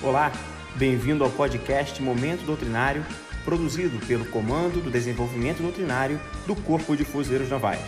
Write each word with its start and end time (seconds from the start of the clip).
Olá, 0.00 0.30
bem-vindo 0.76 1.24
ao 1.24 1.30
podcast 1.30 2.00
Momento 2.00 2.46
Doutrinário, 2.46 3.04
produzido 3.44 3.98
pelo 4.06 4.24
Comando 4.26 4.80
do 4.80 4.92
Desenvolvimento 4.92 5.60
Doutrinário 5.60 6.20
do 6.46 6.54
Corpo 6.54 6.96
de 6.96 7.04
Fuzileiros 7.04 7.50
Navais. 7.50 7.80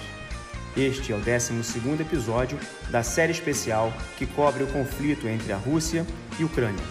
Este 0.77 1.13
é 1.13 1.17
o 1.17 1.21
12º 1.21 2.01
episódio 2.01 2.59
da 2.91 3.05
série 3.05 3.31
especial 3.31 3.93
que 4.19 4.27
cobre 4.27 4.65
o 4.65 4.67
conflito 4.67 5.29
entre 5.29 5.53
a 5.53 5.57
Rússia 5.57 6.05
e 6.37 6.43
a 6.43 6.47
Ucrânia. 6.47 6.85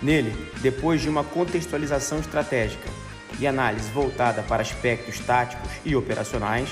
Nele, 0.00 0.34
depois 0.62 1.02
de 1.02 1.10
uma 1.10 1.22
contextualização 1.22 2.18
estratégica 2.18 2.88
e 3.38 3.46
análise 3.46 3.90
voltada 3.90 4.42
para 4.42 4.62
aspectos 4.62 5.18
táticos 5.20 5.70
e 5.84 5.94
operacionais, 5.94 6.70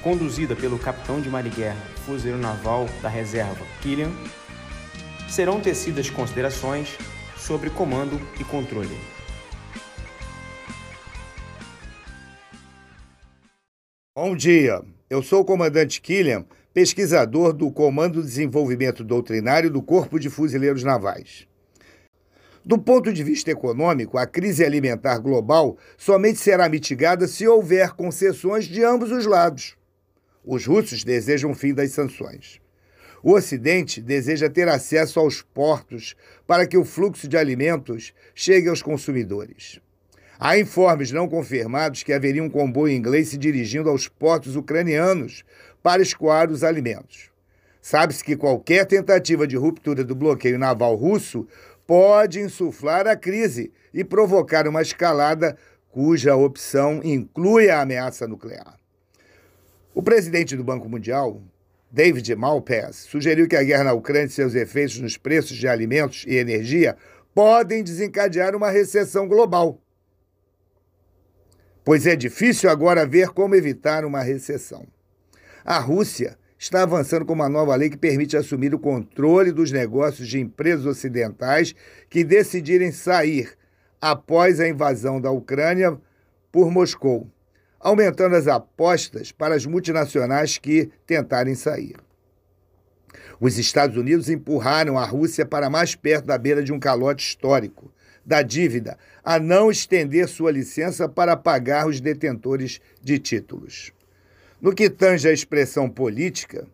conduzida 0.00 0.54
pelo 0.54 0.78
capitão 0.78 1.20
de 1.20 1.28
Mariguerra, 1.28 1.82
fuzileiro 2.06 2.38
naval 2.38 2.88
da 3.02 3.08
reserva 3.08 3.66
Killian, 3.82 4.12
serão 5.30 5.60
tecidas 5.60 6.10
considerações 6.10 6.98
sobre 7.36 7.70
comando 7.70 8.20
e 8.38 8.44
controle. 8.44 8.96
Bom 14.14 14.36
dia, 14.36 14.82
eu 15.08 15.22
sou 15.22 15.40
o 15.40 15.44
comandante 15.44 16.00
Killian, 16.00 16.44
pesquisador 16.74 17.52
do 17.52 17.70
Comando 17.70 18.20
de 18.20 18.26
Desenvolvimento 18.26 19.04
Doutrinário 19.04 19.70
do 19.70 19.80
Corpo 19.80 20.18
de 20.18 20.28
Fuzileiros 20.28 20.82
Navais. 20.82 21.46
Do 22.62 22.78
ponto 22.78 23.12
de 23.12 23.24
vista 23.24 23.50
econômico, 23.50 24.18
a 24.18 24.26
crise 24.26 24.64
alimentar 24.64 25.18
global 25.18 25.78
somente 25.96 26.38
será 26.38 26.68
mitigada 26.68 27.26
se 27.26 27.48
houver 27.48 27.92
concessões 27.92 28.66
de 28.66 28.84
ambos 28.84 29.10
os 29.10 29.24
lados. 29.24 29.76
Os 30.44 30.66
russos 30.66 31.02
desejam 31.02 31.52
o 31.52 31.54
fim 31.54 31.72
das 31.72 31.92
sanções. 31.92 32.60
O 33.22 33.32
Ocidente 33.32 34.00
deseja 34.00 34.48
ter 34.48 34.68
acesso 34.68 35.20
aos 35.20 35.42
portos 35.42 36.16
para 36.46 36.66
que 36.66 36.76
o 36.76 36.84
fluxo 36.84 37.28
de 37.28 37.36
alimentos 37.36 38.14
chegue 38.34 38.68
aos 38.68 38.82
consumidores. 38.82 39.80
Há 40.38 40.58
informes 40.58 41.12
não 41.12 41.28
confirmados 41.28 42.02
que 42.02 42.14
haveria 42.14 42.42
um 42.42 42.48
comboio 42.48 42.94
inglês 42.94 43.28
se 43.28 43.36
dirigindo 43.36 43.90
aos 43.90 44.08
portos 44.08 44.56
ucranianos 44.56 45.44
para 45.82 46.00
escoar 46.00 46.50
os 46.50 46.64
alimentos. 46.64 47.30
Sabe-se 47.82 48.24
que 48.24 48.36
qualquer 48.36 48.86
tentativa 48.86 49.46
de 49.46 49.56
ruptura 49.56 50.02
do 50.02 50.14
bloqueio 50.14 50.58
naval 50.58 50.94
russo 50.94 51.46
pode 51.86 52.40
insuflar 52.40 53.06
a 53.06 53.16
crise 53.16 53.70
e 53.92 54.02
provocar 54.02 54.66
uma 54.66 54.80
escalada 54.80 55.58
cuja 55.90 56.36
opção 56.36 57.00
inclui 57.02 57.68
a 57.68 57.82
ameaça 57.82 58.26
nuclear. 58.26 58.78
O 59.94 60.02
presidente 60.02 60.56
do 60.56 60.64
Banco 60.64 60.88
Mundial, 60.88 61.42
David 61.90 62.36
Malpass, 62.36 63.06
sugeriu 63.08 63.48
que 63.48 63.56
a 63.56 63.64
guerra 63.64 63.84
na 63.84 63.92
Ucrânia 63.92 64.26
e 64.26 64.30
seus 64.30 64.54
efeitos 64.54 65.00
nos 65.00 65.16
preços 65.16 65.56
de 65.56 65.66
alimentos 65.66 66.24
e 66.26 66.36
energia 66.36 66.96
podem 67.34 67.82
desencadear 67.82 68.54
uma 68.54 68.70
recessão 68.70 69.26
global. 69.26 69.80
Pois 71.84 72.06
é 72.06 72.14
difícil 72.14 72.70
agora 72.70 73.04
ver 73.04 73.30
como 73.30 73.56
evitar 73.56 74.04
uma 74.04 74.22
recessão. 74.22 74.86
A 75.64 75.80
Rússia 75.80 76.38
está 76.56 76.82
avançando 76.82 77.24
com 77.24 77.32
uma 77.32 77.48
nova 77.48 77.74
lei 77.74 77.90
que 77.90 77.96
permite 77.96 78.36
assumir 78.36 78.72
o 78.72 78.78
controle 78.78 79.50
dos 79.50 79.72
negócios 79.72 80.28
de 80.28 80.38
empresas 80.38 80.86
ocidentais 80.86 81.74
que 82.08 82.22
decidirem 82.22 82.92
sair 82.92 83.52
após 84.00 84.60
a 84.60 84.68
invasão 84.68 85.20
da 85.20 85.30
Ucrânia 85.32 85.98
por 86.52 86.70
Moscou 86.70 87.28
aumentando 87.80 88.36
as 88.36 88.46
apostas 88.46 89.32
para 89.32 89.54
as 89.54 89.64
multinacionais 89.64 90.58
que 90.58 90.90
tentarem 91.06 91.54
sair. 91.54 91.96
Os 93.40 93.58
Estados 93.58 93.96
Unidos 93.96 94.28
empurraram 94.28 94.98
a 94.98 95.04
Rússia 95.04 95.46
para 95.46 95.70
mais 95.70 95.94
perto 95.94 96.26
da 96.26 96.36
beira 96.36 96.62
de 96.62 96.72
um 96.72 96.78
calote 96.78 97.26
histórico 97.26 97.90
da 98.24 98.42
dívida, 98.42 98.98
a 99.24 99.38
não 99.38 99.70
estender 99.70 100.28
sua 100.28 100.52
licença 100.52 101.08
para 101.08 101.36
pagar 101.36 101.88
os 101.88 102.00
detentores 102.00 102.80
de 103.02 103.18
títulos. 103.18 103.92
No 104.60 104.74
que 104.74 104.90
tange 104.90 105.26
à 105.26 105.32
expressão 105.32 105.88
política, 105.88 106.66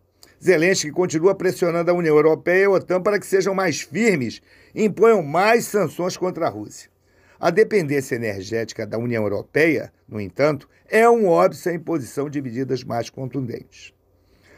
Zelensky 0.43 0.91
continua 0.91 1.33
pressionando 1.33 1.89
a 1.89 1.93
União 1.93 2.15
Europeia 2.15 2.63
e 2.63 2.65
a 2.65 2.69
OTAN 2.69 3.01
para 3.01 3.17
que 3.17 3.25
sejam 3.25 3.55
mais 3.55 3.81
firmes 3.81 4.41
e 4.75 4.83
imponham 4.83 5.23
mais 5.23 5.65
sanções 5.65 6.17
contra 6.17 6.45
a 6.45 6.49
Rússia. 6.49 6.89
A 7.39 7.51
dependência 7.51 8.15
energética 8.15 8.85
da 8.85 8.97
União 8.97 9.23
Europeia, 9.23 9.93
no 10.07 10.19
entanto, 10.19 10.67
é 10.89 11.07
um 11.07 11.27
óbvio 11.27 11.71
à 11.71 11.73
imposição 11.73 12.29
de 12.29 12.41
medidas 12.41 12.83
mais 12.83 13.11
contundentes. 13.11 13.93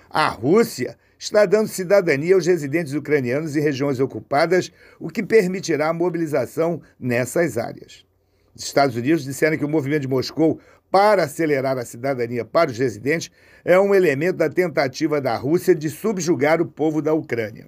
A 0.10 0.30
Rússia 0.30 0.98
está 1.18 1.46
dando 1.46 1.68
cidadania 1.68 2.36
aos 2.36 2.46
residentes 2.46 2.94
ucranianos 2.94 3.58
em 3.58 3.60
regiões 3.60 4.00
ocupadas, 4.00 4.72
o 4.98 5.10
que 5.10 5.22
permitirá 5.22 5.90
a 5.90 5.94
mobilização 5.94 6.82
nessas 6.98 7.58
áreas. 7.58 8.06
Os 8.56 8.64
Estados 8.64 8.96
Unidos 8.96 9.26
disseram 9.26 9.58
que 9.58 9.66
o 9.66 9.70
movimento 9.70 10.04
de 10.04 10.08
Moscou 10.08 10.60
para 10.90 11.24
acelerar 11.24 11.78
a 11.78 11.86
cidadania 11.86 12.46
para 12.46 12.72
os 12.72 12.78
residentes 12.78 13.30
é 13.64 13.78
um 13.78 13.94
elemento 13.94 14.38
da 14.38 14.50
tentativa 14.50 15.20
da 15.20 15.36
Rússia 15.36 15.76
de 15.76 15.90
subjugar 15.90 16.62
o 16.62 16.66
povo 16.66 17.02
da 17.02 17.14
Ucrânia. 17.14 17.68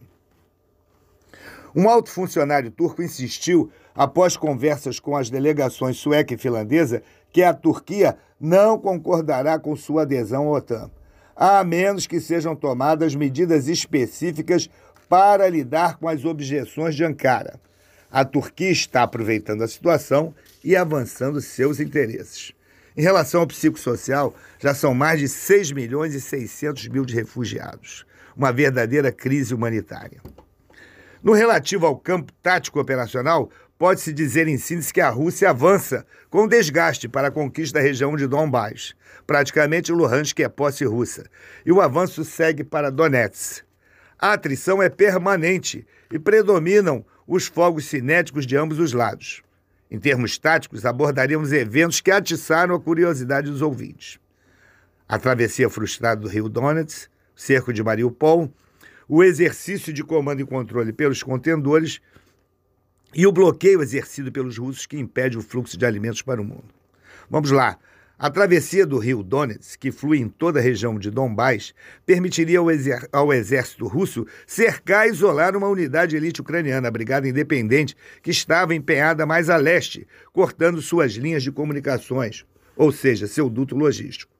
Um 1.75 1.89
alto 1.89 2.09
funcionário 2.09 2.69
turco 2.69 3.01
insistiu, 3.01 3.71
após 3.95 4.35
conversas 4.35 4.99
com 4.99 5.15
as 5.15 5.29
delegações 5.29 5.97
sueca 5.97 6.33
e 6.33 6.37
finlandesa, 6.37 7.01
que 7.31 7.41
a 7.43 7.53
Turquia 7.53 8.17
não 8.39 8.77
concordará 8.77 9.57
com 9.57 9.75
sua 9.75 10.01
adesão 10.01 10.47
à 10.47 10.57
OTAN, 10.57 10.91
a 11.35 11.63
menos 11.63 12.05
que 12.05 12.19
sejam 12.19 12.55
tomadas 12.55 13.15
medidas 13.15 13.67
específicas 13.67 14.69
para 15.07 15.47
lidar 15.47 15.97
com 15.97 16.07
as 16.07 16.25
objeções 16.25 16.95
de 16.95 17.03
Ankara. 17.03 17.59
A 18.11 18.25
Turquia 18.25 18.71
está 18.71 19.03
aproveitando 19.03 19.63
a 19.63 19.67
situação 19.67 20.35
e 20.63 20.75
avançando 20.75 21.39
seus 21.39 21.79
interesses. 21.79 22.51
Em 22.95 23.01
relação 23.01 23.39
ao 23.39 23.47
psicossocial, 23.47 24.35
já 24.59 24.73
são 24.73 24.93
mais 24.93 25.19
de 25.19 25.29
6 25.29 25.71
milhões 25.71 26.13
e 26.13 26.19
600 26.19 26.89
mil 26.89 27.05
de 27.05 27.15
refugiados. 27.15 28.05
Uma 28.35 28.51
verdadeira 28.51 29.11
crise 29.13 29.53
humanitária. 29.53 30.21
No 31.23 31.33
relativo 31.33 31.85
ao 31.85 31.95
campo 31.95 32.33
tático 32.41 32.79
operacional, 32.79 33.51
pode-se 33.77 34.11
dizer 34.11 34.47
em 34.47 34.57
síntese 34.57 34.91
que 34.91 35.01
a 35.01 35.09
Rússia 35.09 35.51
avança 35.51 36.03
com 36.31 36.47
desgaste 36.47 37.07
para 37.07 37.27
a 37.27 37.31
conquista 37.31 37.77
da 37.77 37.85
região 37.85 38.15
de 38.15 38.25
Donbass. 38.25 38.95
Praticamente 39.27 39.91
Luhansk 39.91 40.39
é 40.39 40.49
posse 40.49 40.83
russa. 40.83 41.25
E 41.63 41.71
o 41.71 41.79
avanço 41.79 42.25
segue 42.25 42.63
para 42.63 42.89
Donetsk. 42.89 43.63
A 44.17 44.33
atrição 44.33 44.81
é 44.81 44.89
permanente 44.89 45.85
e 46.11 46.17
predominam 46.17 47.05
os 47.27 47.45
fogos 47.45 47.85
cinéticos 47.85 48.47
de 48.47 48.57
ambos 48.57 48.79
os 48.79 48.91
lados. 48.91 49.43
Em 49.91 49.99
termos 49.99 50.39
táticos, 50.39 50.85
abordaríamos 50.85 51.51
eventos 51.51 52.01
que 52.01 52.09
atiçaram 52.09 52.73
a 52.73 52.79
curiosidade 52.79 53.49
dos 53.49 53.61
ouvintes. 53.61 54.19
A 55.07 55.19
travessia 55.19 55.69
frustrada 55.69 56.21
do 56.21 56.27
rio 56.27 56.49
Donetsk, 56.49 57.09
cerco 57.35 57.71
de 57.71 57.83
Mariupol, 57.83 58.51
o 59.13 59.21
exercício 59.21 59.91
de 59.91 60.05
comando 60.05 60.39
e 60.39 60.45
controle 60.45 60.93
pelos 60.93 61.21
contendores 61.21 61.99
e 63.13 63.27
o 63.27 63.31
bloqueio 63.33 63.81
exercido 63.81 64.31
pelos 64.31 64.57
russos 64.57 64.85
que 64.85 64.97
impede 64.97 65.37
o 65.37 65.41
fluxo 65.41 65.77
de 65.77 65.85
alimentos 65.85 66.21
para 66.21 66.41
o 66.41 66.45
mundo. 66.45 66.73
Vamos 67.29 67.51
lá. 67.51 67.77
A 68.17 68.29
travessia 68.29 68.85
do 68.85 68.97
rio 68.97 69.21
Donetsk, 69.21 69.77
que 69.77 69.91
flui 69.91 70.19
em 70.19 70.29
toda 70.29 70.59
a 70.59 70.63
região 70.63 70.97
de 70.97 71.11
Donbás, 71.11 71.73
permitiria 72.05 72.59
ao, 72.59 72.67
ao, 73.11 73.33
exército 73.33 73.85
russo 73.85 74.25
cercar 74.47 75.05
e 75.05 75.09
isolar 75.09 75.57
uma 75.57 75.67
unidade 75.67 76.15
elite 76.15 76.39
ucraniana, 76.39 76.87
a 76.87 76.91
Brigada 76.91 77.27
Independente, 77.27 77.97
que 78.23 78.31
estava 78.31 78.73
empenhada 78.73 79.25
mais 79.25 79.49
a 79.49 79.57
leste, 79.57 80.07
cortando 80.31 80.81
suas 80.81 81.11
linhas 81.15 81.43
de 81.43 81.51
comunicações, 81.51 82.45
ou 82.77 82.93
seja, 82.93 83.27
seu 83.27 83.49
duto 83.49 83.75
logístico. 83.75 84.30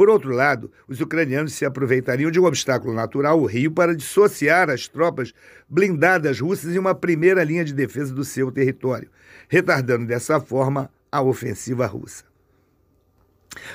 Por 0.00 0.08
outro 0.08 0.30
lado, 0.30 0.72
os 0.88 0.98
ucranianos 0.98 1.52
se 1.52 1.66
aproveitariam 1.66 2.30
de 2.30 2.40
um 2.40 2.46
obstáculo 2.46 2.94
natural, 2.94 3.38
o 3.38 3.44
rio, 3.44 3.70
para 3.70 3.94
dissociar 3.94 4.70
as 4.70 4.88
tropas 4.88 5.34
blindadas 5.68 6.40
russas 6.40 6.74
em 6.74 6.78
uma 6.78 6.94
primeira 6.94 7.44
linha 7.44 7.62
de 7.62 7.74
defesa 7.74 8.14
do 8.14 8.24
seu 8.24 8.50
território, 8.50 9.10
retardando 9.46 10.06
dessa 10.06 10.40
forma 10.40 10.90
a 11.12 11.20
ofensiva 11.20 11.84
russa. 11.84 12.24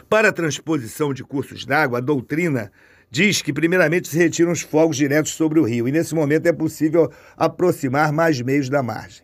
Para 0.09 0.29
a 0.29 0.33
transposição 0.33 1.13
de 1.13 1.23
cursos 1.23 1.63
d'água, 1.63 1.99
a 1.99 2.01
doutrina 2.01 2.71
diz 3.11 3.43
que 3.43 3.53
primeiramente 3.53 4.07
se 4.07 4.17
retiram 4.17 4.51
os 4.51 4.61
fogos 4.61 4.97
diretos 4.97 5.33
sobre 5.33 5.59
o 5.59 5.63
rio 5.63 5.87
e 5.87 5.91
nesse 5.91 6.15
momento 6.15 6.47
é 6.47 6.51
possível 6.51 7.07
aproximar 7.37 8.11
mais 8.11 8.41
meios 8.41 8.67
da 8.67 8.81
margem. 8.81 9.23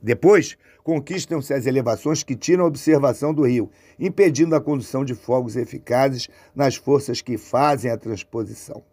Depois, 0.00 0.56
conquistam-se 0.86 1.52
as 1.52 1.66
elevações 1.66 2.22
que 2.22 2.36
tiram 2.36 2.62
a 2.62 2.68
observação 2.68 3.34
do 3.34 3.42
rio, 3.42 3.68
impedindo 3.98 4.54
a 4.54 4.60
condução 4.60 5.04
de 5.04 5.16
fogos 5.16 5.56
eficazes 5.56 6.28
nas 6.54 6.76
forças 6.76 7.20
que 7.20 7.36
fazem 7.36 7.90
a 7.90 7.98
transposição. 7.98 8.84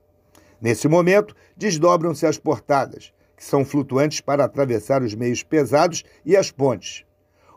Nesse 0.60 0.88
momento, 0.88 1.36
desdobram-se 1.56 2.25
as 2.25 2.36
portadas, 2.36 3.13
que 3.38 3.45
são 3.45 3.63
flutuantes 3.63 4.22
para 4.22 4.44
atravessar 4.44 5.04
os 5.04 5.13
meios 5.13 5.44
pesados 5.44 6.04
e 6.25 6.36
as 6.36 6.50
pontes. 6.50 7.06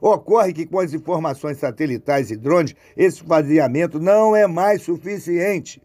Ocorre 0.02 0.52
que, 0.52 0.66
com 0.66 0.80
as 0.80 0.92
informações 0.92 1.56
satelitais 1.56 2.30
e 2.30 2.36
drones, 2.36 2.74
esse 2.94 3.22
faseamento 3.22 3.98
não 3.98 4.36
é 4.36 4.46
mais 4.46 4.82
suficiente. 4.82 5.82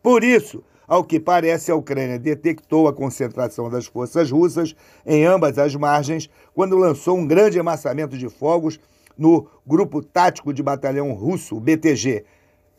Por 0.00 0.22
isso, 0.22 0.62
Ao 0.90 1.04
que 1.04 1.20
parece, 1.20 1.70
a 1.70 1.76
Ucrânia 1.76 2.18
detectou 2.18 2.88
a 2.88 2.92
concentração 2.92 3.70
das 3.70 3.86
forças 3.86 4.28
russas 4.28 4.74
em 5.06 5.24
ambas 5.24 5.56
as 5.56 5.72
margens 5.76 6.28
quando 6.52 6.76
lançou 6.76 7.16
um 7.16 7.24
grande 7.24 7.60
amassamento 7.60 8.18
de 8.18 8.28
fogos 8.28 8.80
no 9.16 9.46
Grupo 9.64 10.02
Tático 10.02 10.52
de 10.52 10.64
Batalhão 10.64 11.12
Russo, 11.12 11.60
BTG, 11.60 12.24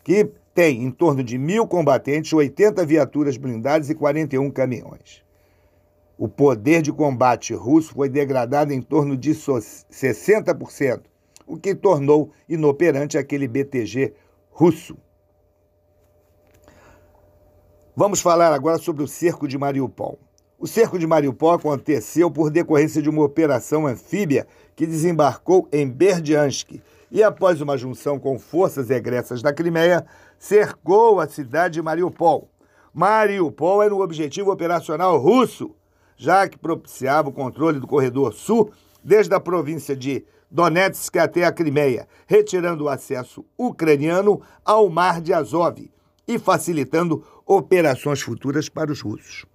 que 0.03 0.29
tem 0.53 0.83
em 0.83 0.91
torno 0.91 1.23
de 1.23 1.37
mil 1.37 1.65
combatentes, 1.65 2.33
80 2.33 2.85
viaturas 2.85 3.37
blindadas 3.37 3.89
e 3.89 3.95
41 3.95 4.51
caminhões. 4.51 5.23
O 6.17 6.27
poder 6.27 6.81
de 6.81 6.91
combate 6.91 7.53
russo 7.53 7.93
foi 7.93 8.09
degradado 8.09 8.73
em 8.73 8.81
torno 8.81 9.15
de 9.15 9.31
60%, 9.31 10.99
o 11.47 11.55
que 11.55 11.73
tornou 11.73 12.31
inoperante 12.49 13.17
aquele 13.17 13.47
BTG 13.47 14.13
russo. 14.49 14.97
Vamos 17.93 18.21
falar 18.21 18.53
agora 18.53 18.77
sobre 18.77 19.03
o 19.03 19.07
cerco 19.07 19.45
de 19.45 19.57
Mariupol. 19.57 20.17
O 20.57 20.65
cerco 20.65 20.97
de 20.97 21.05
Mariupol 21.05 21.51
aconteceu 21.51 22.31
por 22.31 22.49
decorrência 22.49 23.01
de 23.01 23.09
uma 23.09 23.21
operação 23.21 23.85
anfíbia 23.85 24.47
que 24.77 24.87
desembarcou 24.87 25.67
em 25.73 25.89
Berdiansk 25.89 26.81
e, 27.11 27.21
após 27.21 27.59
uma 27.59 27.77
junção 27.77 28.17
com 28.17 28.39
forças 28.39 28.89
egressas 28.89 29.41
da 29.41 29.51
Crimeia, 29.51 30.05
cercou 30.39 31.19
a 31.19 31.27
cidade 31.27 31.73
de 31.73 31.81
Mariupol. 31.81 32.49
Mariupol 32.93 33.83
era 33.83 33.93
um 33.93 33.99
objetivo 33.99 34.53
operacional 34.53 35.17
russo, 35.17 35.75
já 36.15 36.47
que 36.47 36.57
propiciava 36.57 37.27
o 37.27 37.33
controle 37.33 37.77
do 37.77 37.87
corredor 37.87 38.33
sul 38.33 38.71
desde 39.03 39.35
a 39.35 39.39
província 39.39 39.97
de 39.97 40.23
Donetsk 40.49 41.17
até 41.17 41.43
a 41.43 41.51
Crimeia, 41.51 42.07
retirando 42.25 42.85
o 42.85 42.89
acesso 42.89 43.43
ucraniano 43.57 44.41
ao 44.63 44.89
Mar 44.89 45.19
de 45.19 45.33
Azov 45.33 45.91
e 46.27 46.39
facilitando 46.39 47.23
operações 47.57 48.21
futuras 48.21 48.69
para 48.69 48.91
os 48.91 49.01
russos. 49.01 49.45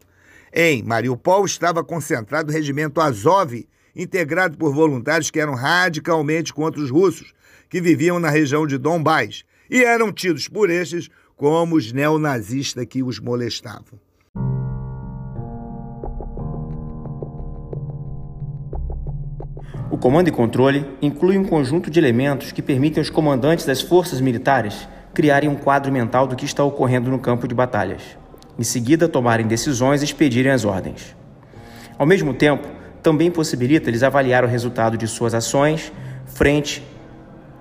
Em 0.52 0.82
Mariupol 0.82 1.44
estava 1.44 1.82
concentrado 1.82 2.50
o 2.50 2.52
regimento 2.52 3.00
Azov, 3.00 3.66
integrado 3.94 4.58
por 4.58 4.74
voluntários 4.74 5.30
que 5.30 5.40
eram 5.40 5.54
radicalmente 5.54 6.52
contra 6.52 6.80
os 6.80 6.90
russos, 6.90 7.32
que 7.68 7.80
viviam 7.80 8.20
na 8.20 8.28
região 8.28 8.66
de 8.66 8.76
Donbás, 8.76 9.44
e 9.70 9.82
eram 9.82 10.12
tidos 10.12 10.46
por 10.46 10.68
estes 10.68 11.08
como 11.36 11.76
os 11.76 11.92
neonazistas 11.92 12.84
que 12.86 13.02
os 13.02 13.18
molestavam. 13.18 13.98
O 19.90 19.96
comando 19.98 20.28
e 20.28 20.32
controle 20.32 20.86
inclui 21.00 21.38
um 21.38 21.44
conjunto 21.44 21.90
de 21.90 21.98
elementos 21.98 22.52
que 22.52 22.60
permitem 22.60 23.00
aos 23.00 23.08
comandantes 23.08 23.64
das 23.64 23.80
forças 23.80 24.20
militares 24.20 24.86
criarem 25.16 25.48
um 25.48 25.54
quadro 25.54 25.90
mental 25.90 26.26
do 26.26 26.36
que 26.36 26.44
está 26.44 26.62
ocorrendo 26.62 27.10
no 27.10 27.18
campo 27.18 27.48
de 27.48 27.54
batalhas. 27.54 28.02
Em 28.58 28.62
seguida, 28.62 29.08
tomarem 29.08 29.46
decisões 29.46 30.02
e 30.02 30.04
expedirem 30.04 30.52
as 30.52 30.62
ordens. 30.62 31.16
Ao 31.96 32.04
mesmo 32.04 32.34
tempo, 32.34 32.68
também 33.02 33.30
possibilita 33.30 33.90
lhes 33.90 34.02
avaliar 34.02 34.44
o 34.44 34.46
resultado 34.46 34.98
de 34.98 35.08
suas 35.08 35.32
ações 35.32 35.90
frente 36.26 36.86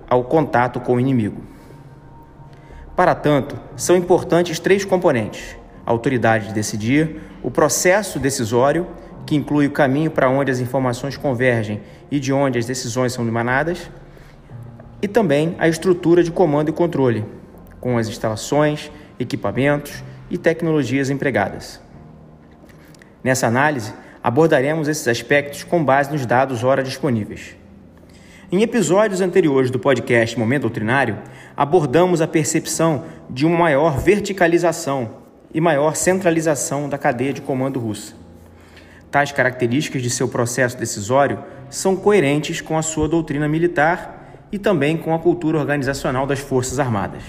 ao 0.06 0.22
contato 0.24 0.80
com 0.80 0.96
o 0.96 1.00
inimigo. 1.00 1.40
Para 2.94 3.14
tanto, 3.14 3.58
são 3.74 3.96
importantes 3.96 4.58
três 4.58 4.84
componentes: 4.84 5.56
a 5.86 5.90
autoridade 5.90 6.48
de 6.48 6.52
decidir, 6.52 7.22
o 7.42 7.50
processo 7.50 8.18
decisório 8.18 8.86
que 9.24 9.34
inclui 9.34 9.66
o 9.66 9.70
caminho 9.70 10.10
para 10.10 10.28
onde 10.28 10.50
as 10.50 10.60
informações 10.60 11.16
convergem 11.16 11.80
e 12.10 12.20
de 12.20 12.34
onde 12.34 12.58
as 12.58 12.66
decisões 12.66 13.14
são 13.14 13.26
emanadas, 13.26 13.90
e 15.00 15.08
também 15.08 15.56
a 15.58 15.66
estrutura 15.66 16.22
de 16.22 16.30
comando 16.30 16.68
e 16.68 16.72
controle, 16.72 17.24
com 17.80 17.98
as 17.98 18.08
instalações, 18.08 18.90
equipamentos 19.18 20.02
e 20.30 20.36
tecnologias 20.36 21.10
empregadas. 21.10 21.80
Nessa 23.22 23.46
análise, 23.46 23.92
abordaremos 24.22 24.88
esses 24.88 25.06
aspectos 25.08 25.64
com 25.64 25.84
base 25.84 26.10
nos 26.10 26.26
dados 26.26 26.64
ora 26.64 26.82
disponíveis. 26.82 27.56
Em 28.50 28.62
episódios 28.62 29.20
anteriores 29.20 29.70
do 29.70 29.78
podcast 29.78 30.38
Momento 30.38 30.62
Doutrinário, 30.62 31.18
abordamos 31.56 32.20
a 32.20 32.28
percepção 32.28 33.04
de 33.28 33.44
uma 33.44 33.58
maior 33.58 33.98
verticalização 33.98 35.16
e 35.52 35.60
maior 35.60 35.96
centralização 35.96 36.88
da 36.88 36.96
cadeia 36.96 37.32
de 37.32 37.40
comando 37.40 37.80
russa. 37.80 38.14
Tais 39.10 39.32
características 39.32 40.02
de 40.02 40.10
seu 40.10 40.28
processo 40.28 40.76
decisório 40.76 41.38
são 41.70 41.96
coerentes 41.96 42.60
com 42.60 42.78
a 42.78 42.82
sua 42.82 43.08
doutrina 43.08 43.48
militar 43.48 44.44
e 44.52 44.58
também 44.58 44.96
com 44.96 45.14
a 45.14 45.18
cultura 45.18 45.58
organizacional 45.58 46.26
das 46.26 46.38
Forças 46.38 46.78
Armadas. 46.78 47.22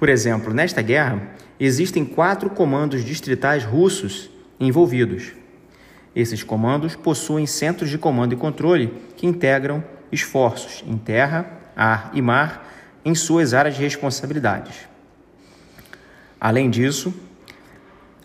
Por 0.00 0.08
exemplo, 0.08 0.54
nesta 0.54 0.80
guerra, 0.80 1.20
existem 1.60 2.06
quatro 2.06 2.48
comandos 2.48 3.04
distritais 3.04 3.64
russos 3.64 4.30
envolvidos. 4.58 5.32
Esses 6.16 6.42
comandos 6.42 6.96
possuem 6.96 7.44
centros 7.44 7.90
de 7.90 7.98
comando 7.98 8.32
e 8.32 8.36
controle 8.36 8.94
que 9.14 9.26
integram 9.26 9.84
esforços 10.10 10.82
em 10.86 10.96
terra, 10.96 11.44
ar 11.76 12.10
e 12.14 12.22
mar 12.22 12.66
em 13.04 13.14
suas 13.14 13.52
áreas 13.52 13.76
de 13.76 13.82
responsabilidades. 13.82 14.88
Além 16.40 16.70
disso, 16.70 17.12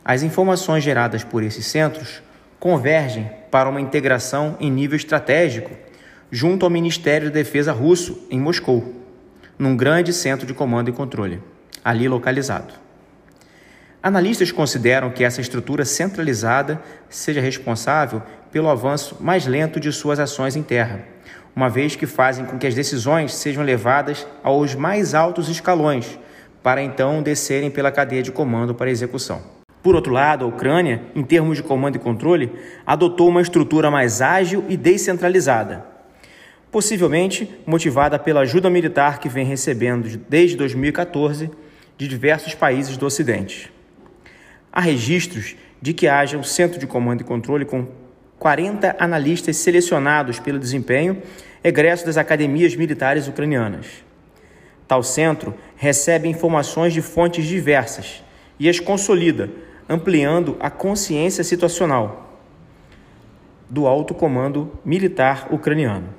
as 0.04 0.24
informações 0.24 0.82
geradas 0.82 1.26
por 1.26 1.44
esses 1.44 1.66
centros 1.66 2.24
convergem 2.58 3.30
para 3.52 3.68
uma 3.68 3.82
integração 3.82 4.56
em 4.62 4.72
nível 4.72 4.96
estratégico 4.96 5.72
junto 6.32 6.66
ao 6.66 6.70
Ministério 6.70 7.28
da 7.28 7.34
Defesa 7.34 7.74
russo 7.74 8.26
em 8.32 8.40
Moscou, 8.40 8.96
num 9.60 9.76
grande 9.76 10.14
centro 10.14 10.48
de 10.48 10.54
comando 10.54 10.90
e 10.90 10.94
controle, 10.94 11.42
ali 11.86 12.08
localizado. 12.08 12.74
Analistas 14.02 14.52
consideram 14.52 15.12
que 15.12 15.24
essa 15.24 15.40
estrutura 15.40 15.86
centralizada 15.86 16.82
seja 17.08 17.40
responsável 17.40 18.24
pelo 18.52 18.70
avanço 18.70 19.18
mais 19.20 19.46
lento 19.46 19.80
de 19.80 19.92
suas 19.92 20.20
ações 20.20 20.56
em 20.56 20.64
terra, 20.64 21.06
uma 21.56 21.70
vez 21.70 21.96
que 21.96 22.08
fazem 22.08 22.46
com 22.46 22.58
que 22.58 22.66
as 22.66 22.74
decisões 22.74 23.36
sejam 23.36 23.64
levadas 23.64 24.26
aos 24.44 24.74
mais 24.74 25.14
altos 25.14 25.48
escalões, 25.48 26.18
para 26.64 26.82
então 26.82 27.22
descerem 27.22 27.70
pela 27.70 27.92
cadeia 27.92 28.24
de 28.24 28.32
comando 28.32 28.74
para 28.74 28.90
execução. 28.90 29.42
Por 29.84 29.94
outro 29.96 30.12
lado, 30.12 30.46
a 30.46 30.48
Ucrânia, 30.48 31.04
em 31.14 31.24
termos 31.24 31.58
de 31.58 31.64
comando 31.64 31.98
e 31.98 32.00
controle, 32.00 32.52
adotou 32.86 33.30
uma 33.30 33.42
estrutura 33.42 33.92
mais 33.92 34.22
ágil 34.22 34.64
e 34.68 34.76
descentralizada, 34.76 35.86
possivelmente 36.72 37.48
motivada 37.66 38.18
pela 38.18 38.42
ajuda 38.42 38.70
militar 38.70 39.20
que 39.20 39.30
vem 39.30 39.46
recebendo 39.46 40.20
desde 40.28 40.58
2014 40.58 41.52
de 41.98 42.08
diversos 42.08 42.54
países 42.54 42.98
do 42.98 43.06
Ocidente. 43.06 43.72
Há 44.72 44.82
registros 44.82 45.56
de 45.82 45.94
que 45.94 46.08
haja 46.08 46.38
um 46.38 46.44
centro 46.44 46.80
de 46.80 46.88
comando 46.88 47.22
e 47.22 47.24
controle 47.24 47.66
com 47.66 47.88
40 48.40 48.96
analistas 49.00 49.58
selecionados 49.58 50.40
pelo 50.40 50.60
desempenho 50.60 51.22
egresso 51.64 52.06
das 52.06 52.18
academias 52.18 52.76
militares 52.76 53.28
ucranianas. 53.28 53.88
Tal 54.88 55.02
centro 55.02 55.54
recebe 55.76 56.28
informações 56.28 56.94
de 56.94 57.02
fontes 57.02 57.46
diversas 57.46 58.24
e 58.60 58.70
as 58.70 58.80
consolida 58.80 59.50
ampliando 59.88 60.58
a 60.60 60.70
consciência 60.70 61.44
situacional 61.44 62.40
do 63.70 63.88
alto 63.88 64.14
comando 64.14 64.72
militar 64.84 65.48
ucraniano. 65.52 66.10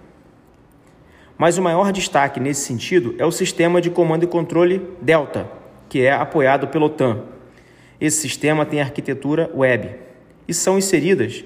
Mas 1.38 1.58
o 1.58 1.62
maior 1.62 1.92
destaque 1.92 2.40
nesse 2.40 2.62
sentido 2.62 3.14
é 3.18 3.26
o 3.26 3.30
sistema 3.30 3.80
de 3.80 3.90
comando 3.90 4.24
e 4.24 4.26
controle 4.26 4.82
Delta, 5.00 5.48
que 5.88 6.02
é 6.02 6.12
apoiado 6.12 6.68
pela 6.68 6.86
OTAN. 6.86 7.22
Esse 8.00 8.20
sistema 8.20 8.66
tem 8.66 8.80
arquitetura 8.80 9.50
web 9.54 9.90
e 10.46 10.54
são 10.54 10.78
inseridas 10.78 11.44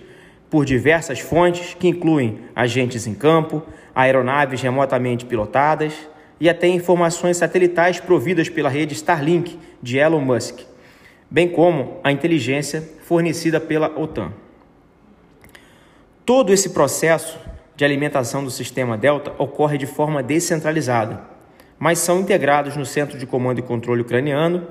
por 0.51 0.65
diversas 0.65 1.21
fontes 1.21 1.75
que 1.75 1.87
incluem 1.87 2.41
agentes 2.55 3.07
em 3.07 3.15
campo, 3.15 3.63
aeronaves 3.95 4.61
remotamente 4.61 5.25
pilotadas 5.25 5.93
e 6.41 6.49
até 6.49 6.67
informações 6.67 7.37
satelitais 7.37 8.01
providas 8.01 8.49
pela 8.49 8.69
rede 8.69 8.95
Starlink 8.95 9.59
de 9.83 9.99
Elon 9.99 10.21
Musk, 10.21 10.61
bem 11.31 11.49
como 11.49 12.01
a 12.03 12.11
inteligência 12.11 12.83
fornecida 13.03 13.61
pela 13.61 13.89
OTAN. 13.99 14.33
Todo 16.25 16.53
esse 16.53 16.71
processo 16.71 17.39
de 17.77 17.85
alimentação 17.85 18.43
do 18.43 18.51
sistema 18.51 18.97
Delta 18.97 19.33
ocorre 19.39 19.79
de 19.79 19.87
forma 19.87 20.23
descentralizada, 20.23 21.30
mas 21.81 21.99
são 21.99 22.21
integrados 22.21 22.77
no 22.77 22.85
Centro 22.85 23.19
de 23.19 23.25
Comando 23.25 23.59
e 23.59 23.63
Controle 23.63 24.03
ucraniano, 24.03 24.69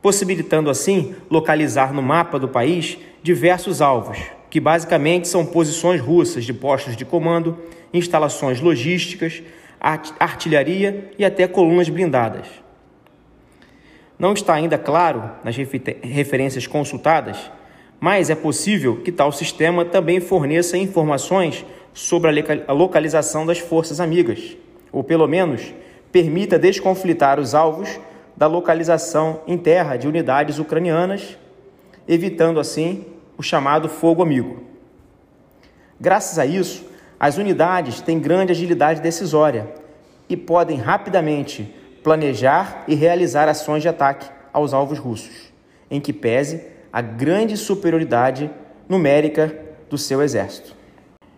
possibilitando 0.00 0.70
assim 0.70 1.16
localizar 1.28 1.92
no 1.92 2.00
mapa 2.00 2.38
do 2.38 2.46
país 2.46 2.96
diversos 3.20 3.82
alvos, 3.82 4.16
que 4.48 4.60
basicamente 4.60 5.26
são 5.26 5.44
posições 5.44 6.00
russas 6.00 6.44
de 6.44 6.54
postos 6.54 6.96
de 6.96 7.04
comando, 7.04 7.58
instalações 7.92 8.60
logísticas, 8.60 9.42
artilharia 9.80 11.10
e 11.18 11.24
até 11.24 11.48
colunas 11.48 11.88
blindadas. 11.88 12.46
Não 14.16 14.32
está 14.32 14.54
ainda 14.54 14.78
claro 14.78 15.32
nas 15.42 15.56
referências 15.56 16.68
consultadas, 16.68 17.50
mas 17.98 18.30
é 18.30 18.36
possível 18.36 19.00
que 19.02 19.10
tal 19.10 19.32
sistema 19.32 19.84
também 19.84 20.20
forneça 20.20 20.78
informações 20.78 21.66
sobre 21.92 22.30
a 22.68 22.72
localização 22.72 23.44
das 23.44 23.58
forças 23.58 23.98
amigas, 23.98 24.56
ou 24.92 25.02
pelo 25.02 25.26
menos 25.26 25.74
permita 26.10 26.58
desconflitar 26.58 27.38
os 27.38 27.54
alvos 27.54 27.98
da 28.36 28.46
localização 28.46 29.40
em 29.46 29.58
terra 29.58 29.96
de 29.96 30.06
unidades 30.06 30.58
ucranianas, 30.58 31.36
evitando 32.06 32.60
assim 32.60 33.04
o 33.36 33.42
chamado 33.42 33.88
fogo 33.88 34.22
amigo. 34.22 34.62
Graças 36.00 36.38
a 36.38 36.46
isso, 36.46 36.84
as 37.18 37.36
unidades 37.36 38.00
têm 38.00 38.20
grande 38.20 38.52
agilidade 38.52 39.00
decisória 39.00 39.68
e 40.28 40.36
podem 40.36 40.78
rapidamente 40.78 41.74
planejar 42.02 42.84
e 42.86 42.94
realizar 42.94 43.48
ações 43.48 43.82
de 43.82 43.88
ataque 43.88 44.30
aos 44.52 44.72
alvos 44.72 44.98
russos, 44.98 45.52
em 45.90 46.00
que 46.00 46.12
pese 46.12 46.62
a 46.92 47.00
grande 47.00 47.56
superioridade 47.56 48.50
numérica 48.88 49.54
do 49.90 49.98
seu 49.98 50.22
exército. 50.22 50.74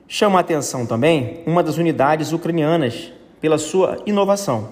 Chama 0.07 0.39
a 0.39 0.41
atenção 0.41 0.85
também 0.85 1.43
uma 1.47 1.63
das 1.63 1.79
unidades 1.79 2.33
ucranianas 2.33 3.13
pela 3.41 3.59
sua 3.59 4.03
inovação. 4.07 4.69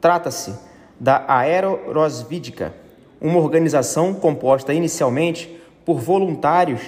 Trata-se 0.00 0.54
da 0.98 1.24
Aerorosvídica, 1.28 2.74
uma 3.20 3.38
organização 3.38 4.14
composta 4.14 4.72
inicialmente 4.74 5.50
por 5.84 5.98
voluntários 5.98 6.80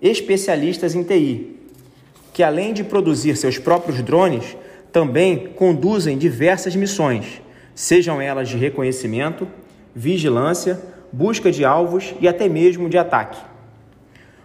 especialistas 0.00 0.94
em 0.94 1.02
TI, 1.02 1.56
que 2.32 2.42
além 2.42 2.72
de 2.72 2.84
produzir 2.84 3.36
seus 3.36 3.58
próprios 3.58 4.02
drones, 4.02 4.56
também 4.92 5.48
conduzem 5.54 6.18
diversas 6.18 6.74
missões, 6.74 7.40
sejam 7.74 8.20
elas 8.20 8.48
de 8.48 8.56
reconhecimento, 8.56 9.46
vigilância, 9.94 10.80
busca 11.12 11.50
de 11.50 11.64
alvos 11.64 12.14
e 12.20 12.28
até 12.28 12.48
mesmo 12.48 12.88
de 12.88 12.98
ataque. 12.98 13.38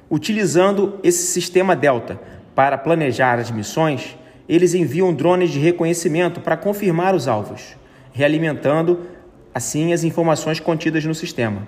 Utilizando 0.09 0.99
esse 1.03 1.25
sistema 1.27 1.75
Delta 1.75 2.19
para 2.53 2.77
planejar 2.77 3.39
as 3.39 3.49
missões, 3.49 4.15
eles 4.47 4.73
enviam 4.73 5.13
drones 5.13 5.51
de 5.51 5.59
reconhecimento 5.59 6.39
para 6.39 6.57
confirmar 6.57 7.15
os 7.15 7.27
alvos, 7.27 7.75
realimentando 8.13 9.07
assim 9.53 9.93
as 9.93 10.03
informações 10.03 10.59
contidas 10.59 11.03
no 11.05 11.15
sistema. 11.15 11.67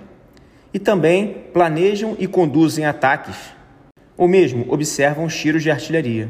E 0.72 0.78
também 0.78 1.44
planejam 1.52 2.14
e 2.18 2.26
conduzem 2.26 2.84
ataques, 2.84 3.36
ou 4.16 4.28
mesmo 4.28 4.66
observam 4.68 5.24
os 5.24 5.34
tiros 5.34 5.62
de 5.62 5.70
artilharia. 5.70 6.28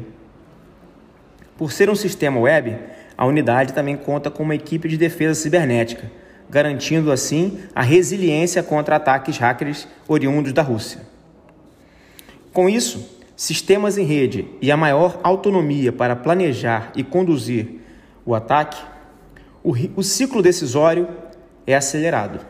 Por 1.57 1.71
ser 1.71 1.89
um 1.89 1.95
sistema 1.95 2.39
web, 2.39 2.77
a 3.17 3.25
unidade 3.25 3.73
também 3.73 3.97
conta 3.97 4.31
com 4.31 4.43
uma 4.43 4.55
equipe 4.55 4.87
de 4.87 4.95
defesa 4.95 5.39
cibernética, 5.39 6.09
garantindo 6.49 7.11
assim 7.11 7.59
a 7.75 7.83
resiliência 7.83 8.63
contra 8.63 8.95
ataques 8.95 9.37
hackers 9.37 9.87
oriundos 10.07 10.53
da 10.53 10.61
Rússia. 10.61 11.01
Com 12.53 12.69
isso, 12.69 13.18
sistemas 13.39 13.97
em 13.97 14.03
rede 14.03 14.45
e 14.61 14.69
a 14.69 14.75
maior 14.75 15.17
autonomia 15.23 15.93
para 15.93 16.13
planejar 16.13 16.91
e 16.93 17.05
conduzir 17.05 17.79
o 18.25 18.35
ataque, 18.35 18.77
o, 19.63 19.73
o 19.95 20.03
ciclo 20.03 20.41
decisório 20.41 21.07
é 21.65 21.73
acelerado. 21.73 22.45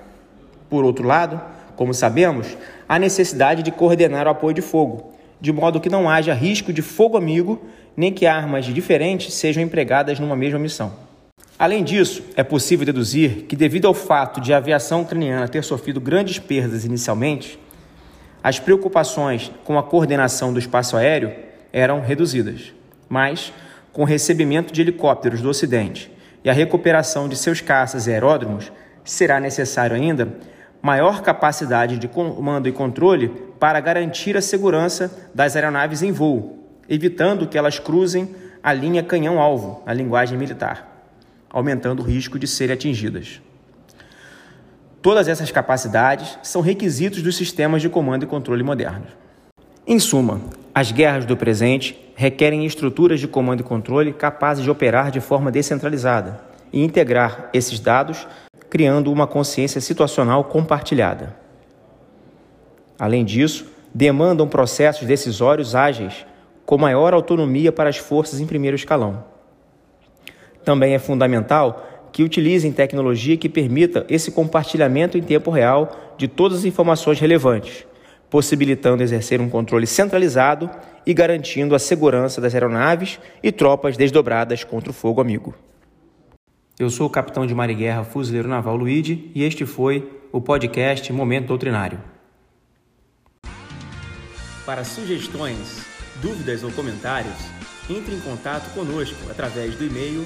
Por 0.68 0.84
outro 0.84 1.06
lado, 1.06 1.40
como 1.76 1.94
sabemos, 1.94 2.58
há 2.88 2.98
necessidade 2.98 3.62
de 3.62 3.72
coordenar 3.72 4.26
o 4.26 4.32
apoio 4.32 4.56
de 4.56 4.64
fogo, 4.64 5.14
de 5.40 5.54
modo 5.54 5.80
que 5.80 5.92
não 5.92 6.10
haja 6.10 6.34
risco 6.34 6.74
de 6.74 6.82
fogo 6.82 7.16
amigo 7.16 7.62
nem 7.96 8.12
que 8.12 8.26
armas 8.26 8.66
diferentes 8.66 9.36
sejam 9.36 9.62
empregadas 9.62 10.20
numa 10.20 10.36
mesma 10.36 10.58
missão. 10.58 10.92
Além 11.60 11.84
disso, 11.84 12.24
é 12.36 12.42
possível 12.42 12.88
deduzir 12.88 13.44
que, 13.44 13.56
devido 13.56 13.88
ao 13.88 13.94
fato 13.94 14.42
de 14.42 14.52
a 14.56 14.58
aviação 14.58 15.04
ucraniana 15.04 15.48
ter 15.48 15.64
sofrido 15.64 16.02
grandes 16.02 16.40
perdas 16.40 16.84
inicialmente, 16.84 17.60
as 18.44 18.60
preocupações 18.60 19.52
com 19.66 19.78
a 19.78 19.84
coordenação 19.84 20.54
do 20.54 20.60
espaço 20.60 20.96
aéreo 20.96 21.34
eram 21.74 22.00
reduzidas. 22.02 22.74
Mas, 23.08 23.52
com 23.92 24.04
o 24.04 24.06
recebimento 24.06 24.72
de 24.72 24.82
helicópteros 24.82 25.42
do 25.42 25.50
Ocidente 25.50 26.12
e 26.44 26.50
a 26.50 26.54
recuperação 26.54 27.28
de 27.28 27.36
seus 27.36 27.60
caças 27.60 28.08
e 28.08 28.12
aeródromos, 28.12 28.72
será 29.04 29.40
necessário 29.40 29.96
ainda 29.96 30.28
maior 30.82 31.22
capacidade 31.22 31.98
de 31.98 32.08
comando 32.08 32.70
e 32.70 32.72
controle 32.72 33.30
para 33.60 33.80
garantir 33.80 34.38
a 34.38 34.42
segurança 34.42 35.30
das 35.36 35.56
aeronaves 35.56 36.02
em 36.02 36.12
voo, 36.12 36.64
evitando 36.88 37.48
que 37.48 37.58
elas 37.58 37.78
cruzem 37.78 38.34
a 38.64 38.72
linha 38.72 39.04
canhão-alvo, 39.04 39.84
na 39.86 39.94
linguagem 39.94 40.38
militar, 40.38 41.06
aumentando 41.50 42.02
o 42.02 42.06
risco 42.06 42.40
de 42.40 42.48
serem 42.48 42.74
atingidas. 42.74 43.42
Todas 45.02 45.30
essas 45.30 45.50
capacidades 45.50 46.38
são 46.44 46.62
requisitos 46.62 47.22
dos 47.22 47.38
sistemas 47.38 47.82
de 47.82 47.88
comando 47.88 48.24
e 48.24 48.28
controle 48.28 48.64
modernos. 48.64 49.08
Em 49.88 49.98
suma, 49.98 50.42
as 50.76 50.92
guerras 50.92 51.26
do 51.26 51.38
presente 51.38 51.98
requerem 52.16 52.66
estruturas 52.66 53.20
de 53.20 53.28
comando 53.28 53.62
e 53.62 53.64
controle 53.64 54.12
capazes 54.12 54.64
de 54.64 54.70
operar 54.70 55.10
de 55.10 55.22
forma 55.22 55.50
descentralizada 55.50 56.42
e 56.72 56.84
integrar 56.84 57.50
esses 57.54 57.80
dados, 57.80 58.28
criando 58.70 59.12
uma 59.12 59.26
consciência 59.26 59.80
situacional 59.80 60.44
compartilhada. 60.44 61.36
Além 63.00 63.24
disso, 63.24 63.68
demandam 63.96 64.50
processos 64.50 65.08
decisórios 65.08 65.76
ágeis 65.76 66.26
com 66.66 66.78
maior 66.78 67.14
autonomia 67.14 67.72
para 67.72 67.90
as 67.90 67.98
forças 67.98 68.42
em 68.42 68.46
primeiro 68.46 68.76
escalão. 68.76 69.24
Também 70.64 70.94
é 70.94 71.00
fundamental 71.00 71.89
que 72.12 72.24
utilizem 72.24 72.72
tecnologia 72.72 73.38
que 73.38 73.50
permita 73.50 74.06
esse 74.10 74.32
compartilhamento 74.32 75.18
em 75.18 75.22
tempo 75.22 75.52
real 75.52 76.16
de 76.18 76.28
todas 76.28 76.60
as 76.60 76.66
informações 76.66 77.20
relevantes, 77.20 77.86
possibilitando 78.30 79.04
exercer 79.04 79.42
um 79.42 79.50
controle 79.50 79.88
centralizado 79.88 80.70
e 81.06 81.14
garantindo 81.14 81.76
a 81.76 81.80
segurança 81.80 82.40
das 82.40 82.54
aeronaves 82.54 83.20
e 83.42 83.52
tropas 83.52 83.98
desdobradas 83.98 84.64
contra 84.64 84.92
o 84.92 84.94
fogo 84.94 85.22
amigo. 85.22 85.56
Eu 86.80 86.90
sou 86.90 87.08
o 87.08 87.10
capitão 87.10 87.46
de 87.46 87.54
Mar 87.54 87.70
e 87.70 87.74
Guerra 87.74 88.04
Fuzileiro 88.04 88.48
Naval 88.48 88.76
Luigi 88.76 89.32
e 89.36 89.44
este 89.44 89.66
foi 89.66 90.10
o 90.32 90.40
podcast 90.40 91.12
Momento 91.12 91.48
Doutrinário. 91.48 92.00
Para 94.66 94.84
sugestões 94.84 95.86
dúvidas 96.22 96.64
ou 96.64 96.72
comentários, 96.72 97.36
entre 97.90 98.14
em 98.14 98.20
contato 98.20 98.72
conosco 98.74 99.18
através 99.30 99.76
do 99.76 99.86
e-mail 99.86 100.26